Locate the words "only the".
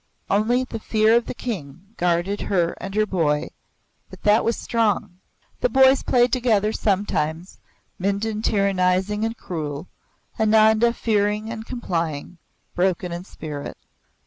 0.31-0.79